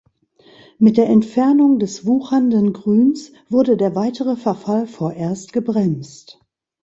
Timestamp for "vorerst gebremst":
4.87-6.39